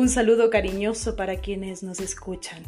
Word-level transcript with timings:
Un 0.00 0.08
saludo 0.08 0.48
cariñoso 0.48 1.14
para 1.14 1.42
quienes 1.42 1.82
nos 1.82 2.00
escuchan. 2.00 2.64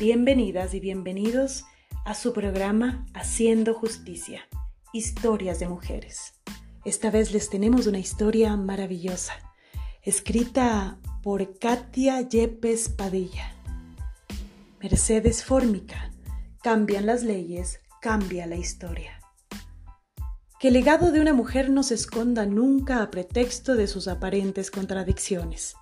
Bienvenidas 0.00 0.74
y 0.74 0.80
bienvenidos 0.80 1.64
a 2.04 2.12
su 2.12 2.32
programa 2.32 3.06
Haciendo 3.14 3.72
Justicia, 3.72 4.48
Historias 4.92 5.60
de 5.60 5.68
Mujeres. 5.68 6.32
Esta 6.84 7.12
vez 7.12 7.32
les 7.32 7.50
tenemos 7.50 7.86
una 7.86 8.00
historia 8.00 8.56
maravillosa, 8.56 9.34
escrita 10.02 10.98
por 11.22 11.56
Katia 11.60 12.22
Yepes 12.22 12.88
Padilla. 12.88 13.54
Mercedes 14.82 15.44
Fórmica, 15.44 16.10
cambian 16.64 17.06
las 17.06 17.22
leyes, 17.22 17.78
cambia 18.02 18.44
la 18.48 18.56
historia. 18.56 19.20
Que 20.58 20.66
el 20.66 20.74
legado 20.74 21.12
de 21.12 21.20
una 21.20 21.32
mujer 21.32 21.70
no 21.70 21.84
se 21.84 21.94
esconda 21.94 22.44
nunca 22.44 23.04
a 23.04 23.12
pretexto 23.12 23.76
de 23.76 23.86
sus 23.86 24.08
aparentes 24.08 24.72
contradicciones 24.72 25.76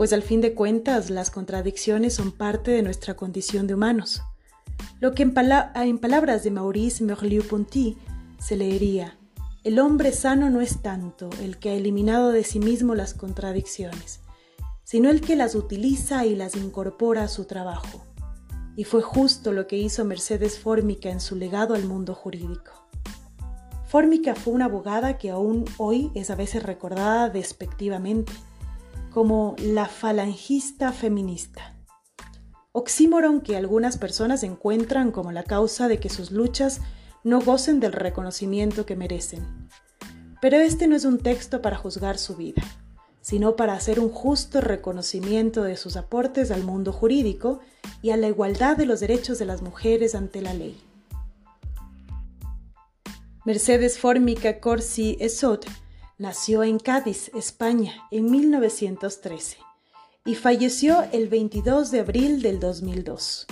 pues 0.00 0.14
al 0.14 0.22
fin 0.22 0.40
de 0.40 0.54
cuentas 0.54 1.10
las 1.10 1.30
contradicciones 1.30 2.14
son 2.14 2.32
parte 2.32 2.70
de 2.70 2.80
nuestra 2.80 3.16
condición 3.16 3.66
de 3.66 3.74
humanos. 3.74 4.22
Lo 4.98 5.14
que 5.14 5.22
en, 5.24 5.34
palabras 5.34 6.42
de 6.42 6.50
Maurice 6.50 7.04
Merleau-Ponty 7.04 7.98
se 8.38 8.56
leería, 8.56 9.18
el 9.62 9.78
hombre 9.78 10.12
sano 10.12 10.48
no 10.48 10.62
es 10.62 10.80
tanto 10.80 11.28
el 11.42 11.58
que 11.58 11.68
ha 11.68 11.74
eliminado 11.74 12.32
de 12.32 12.44
sí 12.44 12.60
mismo 12.60 12.94
las 12.94 13.12
contradicciones, 13.12 14.20
sino 14.84 15.10
el 15.10 15.20
que 15.20 15.36
las 15.36 15.54
utiliza 15.54 16.24
y 16.24 16.34
las 16.34 16.56
incorpora 16.56 17.24
a 17.24 17.28
su 17.28 17.44
trabajo. 17.44 18.02
Y 18.76 18.84
fue 18.84 19.02
justo 19.02 19.52
lo 19.52 19.66
que 19.66 19.76
hizo 19.76 20.06
Mercedes 20.06 20.58
Fórmica 20.58 21.10
en 21.10 21.20
su 21.20 21.36
legado 21.36 21.74
al 21.74 21.84
mundo 21.84 22.14
jurídico. 22.14 22.72
Fórmica 23.86 24.34
fue 24.34 24.54
una 24.54 24.64
abogada 24.64 25.18
que 25.18 25.28
aún 25.28 25.66
hoy 25.76 26.10
es 26.14 26.30
a 26.30 26.36
veces 26.36 26.62
recordada 26.62 27.28
despectivamente 27.28 28.32
como 29.10 29.56
la 29.58 29.86
falangista 29.86 30.92
feminista. 30.92 31.76
Oxímoron 32.72 33.40
que 33.40 33.56
algunas 33.56 33.98
personas 33.98 34.42
encuentran 34.44 35.10
como 35.10 35.32
la 35.32 35.42
causa 35.42 35.88
de 35.88 35.98
que 35.98 36.08
sus 36.08 36.30
luchas 36.30 36.80
no 37.24 37.40
gocen 37.40 37.80
del 37.80 37.92
reconocimiento 37.92 38.86
que 38.86 38.96
merecen. 38.96 39.68
Pero 40.40 40.56
este 40.56 40.86
no 40.86 40.96
es 40.96 41.04
un 41.04 41.18
texto 41.18 41.60
para 41.60 41.76
juzgar 41.76 42.16
su 42.16 42.36
vida, 42.36 42.62
sino 43.20 43.56
para 43.56 43.74
hacer 43.74 44.00
un 44.00 44.08
justo 44.08 44.60
reconocimiento 44.60 45.62
de 45.64 45.76
sus 45.76 45.96
aportes 45.96 46.50
al 46.50 46.62
mundo 46.62 46.92
jurídico 46.92 47.60
y 48.02 48.10
a 48.10 48.16
la 48.16 48.28
igualdad 48.28 48.76
de 48.76 48.86
los 48.86 49.00
derechos 49.00 49.38
de 49.38 49.44
las 49.44 49.62
mujeres 49.62 50.14
ante 50.14 50.40
la 50.40 50.54
ley. 50.54 50.80
Mercedes 53.44 53.98
Formica 53.98 54.60
Corsi 54.60 55.16
Esot 55.18 55.66
Nació 56.20 56.64
en 56.64 56.78
Cádiz, 56.78 57.30
España, 57.34 57.94
en 58.10 58.30
1913 58.30 59.56
y 60.26 60.34
falleció 60.34 61.02
el 61.12 61.30
22 61.30 61.90
de 61.90 62.00
abril 62.00 62.42
del 62.42 62.60
2002. 62.60 63.46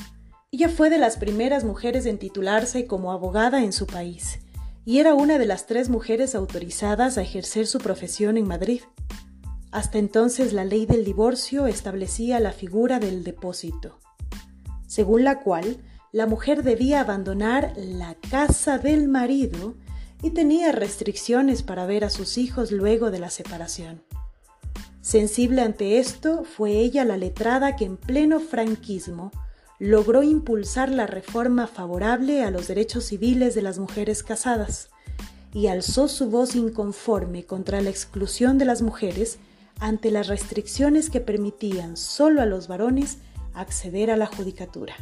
Ella 0.53 0.69
fue 0.69 0.91
de 0.91 0.99
las 0.99 1.17
primeras 1.17 1.65
mujeres 1.65 2.05
en 2.05 2.19
titularse 2.19 2.87
como 2.87 3.11
abogada 3.11 3.65
en 3.65 3.73
su 3.73 3.87
país 3.87 4.41
y 4.85 4.99
era 4.99 5.15
una 5.15 5.39
de 5.39 5.47
las 5.47 5.65
tres 5.65 5.89
mujeres 5.89 6.35
autorizadas 6.35 7.17
a 7.17 7.23
ejercer 7.23 7.67
su 7.67 7.79
profesión 7.79 8.37
en 8.37 8.47
Madrid. 8.47 8.83
Hasta 9.71 9.97
entonces 9.97 10.53
la 10.53 10.67
ley 10.67 10.85
del 10.85 11.07
divorcio 11.07 11.67
establecía 11.67 12.39
la 12.39 12.53
figura 12.53 12.99
del 12.99 13.25
depósito, 13.25 13.99
según 14.87 15.25
la 15.25 15.41
cual 15.41 15.79
la 16.13 16.27
mujer 16.27 16.63
debía 16.63 17.01
abandonar 17.01 17.73
la 17.79 18.15
casa 18.31 18.77
del 18.77 19.09
marido 19.09 19.75
y 20.23 20.31
tenía 20.31 20.73
restricciones 20.73 21.63
para 21.63 21.87
ver 21.87 22.05
a 22.05 22.11
sus 22.11 22.39
hijos 22.39 22.73
luego 22.73 23.11
de 23.11 23.19
la 23.19 23.31
separación. 23.31 24.03
Sensible 25.01 25.63
ante 25.63 25.99
esto, 25.99 26.45
fue 26.45 26.73
ella 26.73 27.05
la 27.05 27.17
letrada 27.17 27.77
que 27.77 27.85
en 27.85 27.97
pleno 27.97 28.41
franquismo 28.41 29.31
logró 29.79 30.23
impulsar 30.23 30.91
la 30.91 31.07
reforma 31.07 31.67
favorable 31.67 32.43
a 32.43 32.51
los 32.51 32.67
derechos 32.67 33.05
civiles 33.05 33.55
de 33.55 33.63
las 33.63 33.79
mujeres 33.79 34.23
casadas 34.23 34.91
y 35.55 35.69
alzó 35.69 36.09
su 36.09 36.29
voz 36.29 36.57
inconforme 36.57 37.45
contra 37.45 37.81
la 37.81 37.91
exclusión 37.91 38.59
de 38.59 38.65
las 38.65 38.83
mujeres 38.83 39.39
ante 39.81 40.11
las 40.11 40.27
restricciones 40.27 41.11
que 41.11 41.21
permitían 41.21 41.97
solo 41.97 42.43
a 42.43 42.47
los 42.47 42.69
varones 42.69 43.19
acceder 43.55 44.11
a 44.11 44.17
la 44.17 44.27
judicatura, 44.27 44.95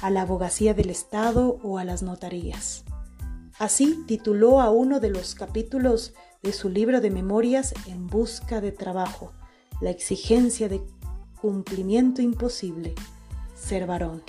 a 0.00 0.10
la 0.10 0.22
abogacía 0.22 0.74
del 0.74 0.90
Estado 0.90 1.58
o 1.62 1.78
a 1.78 1.84
las 1.84 2.02
notarías. 2.02 2.84
Así 3.58 4.04
tituló 4.06 4.60
a 4.60 4.70
uno 4.70 5.00
de 5.00 5.10
los 5.10 5.34
capítulos 5.34 6.14
de 6.44 6.52
su 6.52 6.68
libro 6.68 7.00
de 7.00 7.10
memorias 7.10 7.74
En 7.88 8.06
busca 8.06 8.60
de 8.60 8.70
trabajo, 8.70 9.32
la 9.80 9.90
exigencia 9.90 10.68
de 10.68 10.80
cumplimiento 11.40 12.22
imposible, 12.22 12.94
ser 13.56 13.86
varón. 13.86 14.22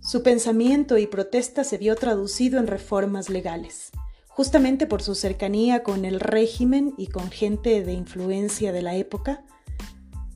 Su 0.00 0.22
pensamiento 0.22 0.96
y 0.96 1.06
protesta 1.06 1.62
se 1.62 1.76
vio 1.76 1.94
traducido 1.96 2.58
en 2.58 2.68
reformas 2.68 3.28
legales, 3.28 3.90
justamente 4.28 4.86
por 4.86 5.02
su 5.02 5.14
cercanía 5.14 5.82
con 5.82 6.06
el 6.06 6.20
régimen 6.20 6.94
y 6.96 7.08
con 7.08 7.30
gente 7.30 7.82
de 7.82 7.92
influencia 7.92 8.72
de 8.72 8.80
la 8.80 8.94
época. 8.94 9.44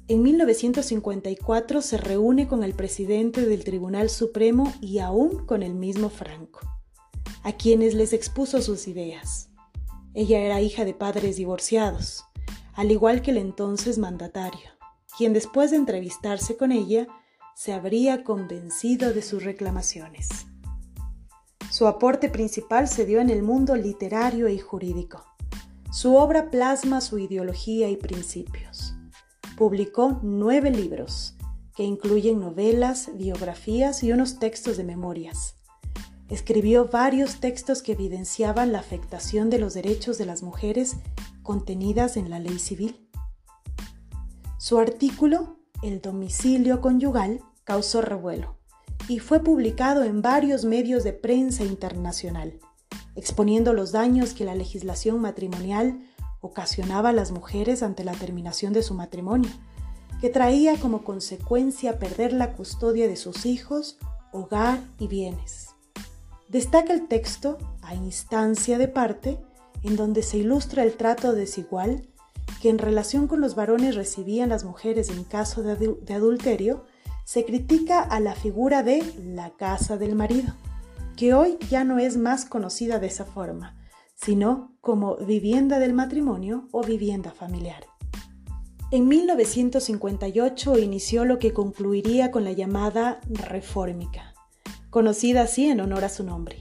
En 0.06 0.22
1954 0.22 1.80
se 1.80 1.96
reúne 1.96 2.46
con 2.46 2.62
el 2.62 2.74
presidente 2.74 3.46
del 3.46 3.64
Tribunal 3.64 4.10
Supremo 4.10 4.70
y 4.82 4.98
aún 4.98 5.46
con 5.46 5.62
el 5.62 5.74
mismo 5.74 6.10
Franco 6.10 6.60
a 7.42 7.52
quienes 7.52 7.94
les 7.94 8.12
expuso 8.12 8.60
sus 8.62 8.88
ideas. 8.88 9.48
Ella 10.14 10.40
era 10.40 10.60
hija 10.60 10.84
de 10.84 10.94
padres 10.94 11.36
divorciados, 11.36 12.24
al 12.74 12.90
igual 12.90 13.22
que 13.22 13.30
el 13.30 13.36
entonces 13.36 13.98
mandatario, 13.98 14.70
quien 15.16 15.32
después 15.32 15.70
de 15.70 15.76
entrevistarse 15.76 16.56
con 16.56 16.72
ella 16.72 17.06
se 17.54 17.72
habría 17.72 18.24
convencido 18.24 19.12
de 19.12 19.22
sus 19.22 19.44
reclamaciones. 19.44 20.28
Su 21.70 21.86
aporte 21.86 22.28
principal 22.28 22.88
se 22.88 23.06
dio 23.06 23.20
en 23.20 23.30
el 23.30 23.42
mundo 23.42 23.76
literario 23.76 24.48
y 24.48 24.58
jurídico. 24.58 25.24
Su 25.92 26.16
obra 26.16 26.50
plasma 26.50 27.00
su 27.00 27.18
ideología 27.18 27.88
y 27.88 27.96
principios. 27.96 28.94
Publicó 29.56 30.18
nueve 30.22 30.70
libros, 30.70 31.36
que 31.76 31.84
incluyen 31.84 32.40
novelas, 32.40 33.10
biografías 33.14 34.02
y 34.02 34.10
unos 34.10 34.38
textos 34.38 34.76
de 34.76 34.84
memorias. 34.84 35.59
Escribió 36.30 36.88
varios 36.88 37.40
textos 37.40 37.82
que 37.82 37.92
evidenciaban 37.92 38.70
la 38.70 38.78
afectación 38.78 39.50
de 39.50 39.58
los 39.58 39.74
derechos 39.74 40.16
de 40.16 40.26
las 40.26 40.42
mujeres 40.42 40.96
contenidas 41.42 42.16
en 42.16 42.30
la 42.30 42.38
ley 42.38 42.58
civil. 42.60 43.08
Su 44.58 44.78
artículo, 44.78 45.56
El 45.82 46.00
domicilio 46.00 46.80
conyugal, 46.80 47.40
causó 47.64 48.00
revuelo 48.00 48.58
y 49.08 49.18
fue 49.18 49.40
publicado 49.42 50.04
en 50.04 50.22
varios 50.22 50.64
medios 50.64 51.02
de 51.02 51.12
prensa 51.12 51.64
internacional, 51.64 52.60
exponiendo 53.16 53.72
los 53.72 53.90
daños 53.90 54.34
que 54.34 54.44
la 54.44 54.54
legislación 54.54 55.20
matrimonial 55.20 56.00
ocasionaba 56.40 57.08
a 57.08 57.12
las 57.12 57.32
mujeres 57.32 57.82
ante 57.82 58.04
la 58.04 58.12
terminación 58.12 58.72
de 58.72 58.82
su 58.82 58.94
matrimonio, 58.94 59.50
que 60.20 60.28
traía 60.28 60.76
como 60.78 61.02
consecuencia 61.02 61.98
perder 61.98 62.32
la 62.32 62.52
custodia 62.52 63.08
de 63.08 63.16
sus 63.16 63.46
hijos, 63.46 63.98
hogar 64.32 64.78
y 64.98 65.08
bienes. 65.08 65.69
Destaca 66.50 66.92
el 66.92 67.06
texto, 67.06 67.58
a 67.80 67.94
instancia 67.94 68.76
de 68.76 68.88
parte, 68.88 69.38
en 69.84 69.94
donde 69.94 70.24
se 70.24 70.36
ilustra 70.36 70.82
el 70.82 70.94
trato 70.94 71.32
desigual 71.32 72.08
que 72.60 72.70
en 72.70 72.78
relación 72.78 73.28
con 73.28 73.40
los 73.40 73.54
varones 73.54 73.94
recibían 73.94 74.48
las 74.48 74.64
mujeres 74.64 75.10
en 75.10 75.22
caso 75.22 75.62
de, 75.62 76.12
adulterio, 76.12 76.86
se 77.24 77.44
critica 77.44 78.00
a 78.00 78.18
la 78.18 78.34
figura 78.34 78.82
de 78.82 79.00
la 79.24 79.50
casa 79.50 79.96
del 79.96 80.16
marido, 80.16 80.52
que 81.16 81.34
hoy 81.34 81.56
ya 81.70 81.84
no 81.84 82.00
es 82.00 82.16
más 82.16 82.46
conocida 82.46 82.98
de 82.98 83.06
esa 83.06 83.26
forma, 83.26 83.76
sino 84.16 84.76
como 84.80 85.18
vivienda 85.18 85.78
del 85.78 85.92
matrimonio 85.92 86.66
o 86.72 86.82
vivienda 86.82 87.30
familiar. 87.30 87.86
En 88.90 89.06
1958 89.06 90.78
inició 90.78 91.24
lo 91.24 91.38
que 91.38 91.52
concluiría 91.52 92.32
con 92.32 92.42
la 92.42 92.50
llamada 92.50 93.20
Reformica 93.28 94.29
conocida 94.90 95.42
así 95.42 95.66
en 95.66 95.80
honor 95.80 96.04
a 96.04 96.08
su 96.08 96.24
nombre, 96.24 96.58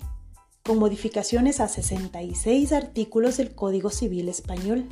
con 0.64 0.78
modificaciones 0.78 1.60
a 1.60 1.68
66 1.68 2.72
artículos 2.72 3.38
del 3.38 3.56
Código 3.56 3.90
Civil 3.90 4.30
Español, 4.30 4.88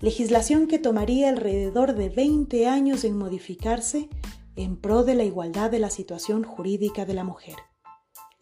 legislación 0.00 0.66
que 0.66 0.80
tomaría 0.80 1.28
alrededor 1.28 1.94
de 1.94 2.08
20 2.08 2.66
años 2.66 3.04
en 3.04 3.16
modificarse 3.16 4.08
en 4.56 4.76
pro 4.76 5.04
de 5.04 5.14
la 5.14 5.24
igualdad 5.24 5.70
de 5.70 5.78
la 5.78 5.90
situación 5.90 6.42
jurídica 6.42 7.04
de 7.04 7.14
la 7.14 7.24
mujer. 7.24 7.56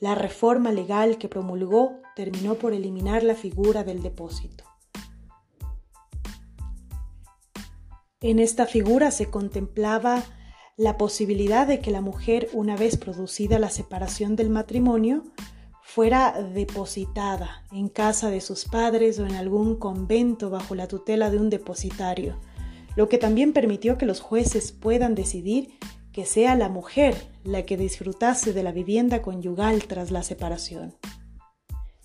La 0.01 0.15
reforma 0.15 0.73
legal 0.73 1.19
que 1.19 1.29
promulgó 1.29 2.01
terminó 2.17 2.57
por 2.57 2.73
eliminar 2.73 3.23
la 3.23 3.35
figura 3.35 3.85
del 3.85 4.03
depósito. 4.03 4.65
En 8.21 8.39
esta 8.39 8.67
figura 8.67 9.11
se 9.11 9.31
contemplaba 9.31 10.23
la 10.83 10.99
posibilidad 10.99 11.65
de 11.65 11.79
que 11.79 11.93
la 11.93 12.01
mujer, 12.01 12.49
una 12.53 12.77
vez 12.77 12.97
producida 12.97 13.61
la 13.61 13.71
separación 13.71 14.35
del 14.35 14.51
matrimonio, 14.51 15.23
fuera 15.81 16.33
depositada 16.43 17.63
en 17.71 17.89
casa 17.89 18.31
de 18.31 18.41
sus 18.41 18.65
padres 18.65 19.21
o 19.21 19.27
en 19.27 19.37
algún 19.37 19.77
convento 19.77 20.51
bajo 20.51 20.75
la 20.75 20.89
tutela 20.89 21.31
de 21.31 21.39
un 21.39 21.51
depositario, 21.51 22.41
lo 22.97 23.09
que 23.09 23.19
también 23.19 23.53
permitió 23.53 23.97
que 23.97 24.07
los 24.07 24.21
jueces 24.21 24.73
puedan 24.73 25.15
decidir 25.15 25.79
que 26.13 26.27
sea 26.27 26.57
la 26.57 26.69
mujer 26.69 27.15
la 27.45 27.63
que 27.63 27.77
disfrutase 27.77 28.53
de 28.53 28.65
la 28.65 28.73
vivienda 28.73 29.23
conyugal 29.23 29.85
tras 29.85 30.11
la 30.11 30.25
separación. 30.25 30.97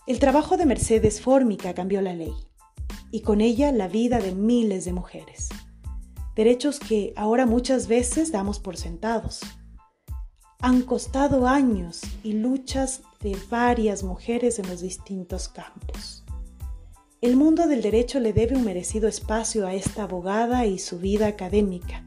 El 0.05 0.19
trabajo 0.19 0.55
de 0.55 0.67
Mercedes 0.67 1.19
Fórmica 1.19 1.73
cambió 1.73 1.99
la 2.01 2.13
ley 2.13 2.33
y 3.09 3.21
con 3.21 3.41
ella 3.41 3.71
la 3.71 3.87
vida 3.87 4.19
de 4.19 4.35
miles 4.35 4.85
de 4.85 4.93
mujeres. 4.93 5.49
Derechos 6.37 6.79
que 6.79 7.13
ahora 7.15 7.47
muchas 7.47 7.87
veces 7.87 8.31
damos 8.31 8.59
por 8.59 8.77
sentados. 8.77 9.41
Han 10.59 10.83
costado 10.83 11.47
años 11.47 12.01
y 12.23 12.33
luchas 12.33 13.01
de 13.21 13.35
varias 13.49 14.03
mujeres 14.03 14.59
en 14.59 14.67
los 14.69 14.81
distintos 14.81 15.49
campos. 15.49 16.23
El 17.21 17.37
mundo 17.37 17.65
del 17.65 17.81
derecho 17.81 18.19
le 18.19 18.33
debe 18.33 18.55
un 18.55 18.63
merecido 18.63 19.07
espacio 19.07 19.65
a 19.65 19.73
esta 19.73 20.03
abogada 20.03 20.67
y 20.67 20.77
su 20.77 20.99
vida 20.99 21.25
académica, 21.25 22.05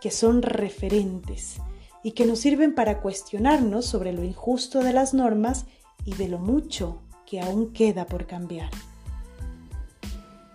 que 0.00 0.12
son 0.12 0.42
referentes 0.42 1.56
y 2.04 2.12
que 2.12 2.26
nos 2.26 2.38
sirven 2.38 2.76
para 2.76 3.00
cuestionarnos 3.02 3.84
sobre 3.84 4.12
lo 4.12 4.22
injusto 4.22 4.78
de 4.84 4.92
las 4.92 5.12
normas 5.12 5.66
y 6.04 6.14
de 6.14 6.28
lo 6.28 6.38
mucho 6.38 7.02
que 7.26 7.40
aún 7.40 7.72
queda 7.72 8.06
por 8.06 8.28
cambiar. 8.28 8.70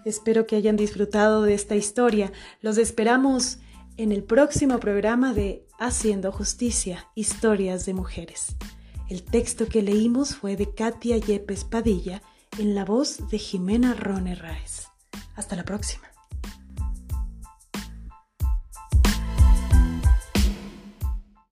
Espero 0.06 0.46
que 0.46 0.56
hayan 0.56 0.78
disfrutado 0.78 1.42
de 1.42 1.56
esta 1.56 1.75
historia. 1.75 2.31
Los 2.62 2.78
esperamos 2.78 3.57
en 3.98 4.12
el 4.12 4.24
próximo 4.24 4.80
programa 4.80 5.34
de 5.34 5.66
Haciendo 5.80 6.31
Justicia, 6.31 7.07
Historias 7.16 7.88
de 7.88 7.96
Mujeres. 7.96 8.56
El 9.10 9.24
texto 9.24 9.68
que 9.68 9.81
leímos 9.81 10.36
fue 10.36 10.56
de 10.56 10.74
Katia 10.74 11.18
Yepes 11.18 11.63
Padilla 11.63 12.22
en 12.60 12.75
la 12.75 12.86
voz 12.86 13.30
de 13.30 13.40
Jimena 13.40 13.96
Rone 13.96 14.36
Raes. 14.36 14.88
Hasta 15.36 15.56
la 15.56 15.63
próxima. 15.63 16.15